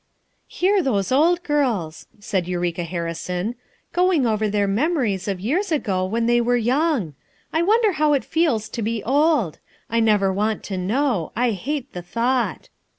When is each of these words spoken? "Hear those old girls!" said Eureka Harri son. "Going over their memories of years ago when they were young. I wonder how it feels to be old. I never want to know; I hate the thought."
"Hear 0.47 0.81
those 0.81 1.11
old 1.11 1.43
girls!" 1.43 2.07
said 2.19 2.47
Eureka 2.47 2.83
Harri 2.83 3.15
son. 3.15 3.53
"Going 3.93 4.25
over 4.25 4.49
their 4.49 4.65
memories 4.65 5.27
of 5.27 5.39
years 5.39 5.71
ago 5.71 6.03
when 6.05 6.25
they 6.25 6.41
were 6.41 6.57
young. 6.57 7.13
I 7.53 7.61
wonder 7.61 7.91
how 7.91 8.13
it 8.13 8.25
feels 8.25 8.67
to 8.69 8.81
be 8.81 9.03
old. 9.03 9.59
I 9.91 9.99
never 9.99 10.33
want 10.33 10.63
to 10.63 10.77
know; 10.79 11.31
I 11.35 11.51
hate 11.51 11.93
the 11.93 12.01
thought." 12.01 12.69